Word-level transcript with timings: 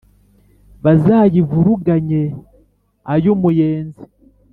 bazayivuruganye 0.83 2.23
ay'umuyenzi 3.13 4.03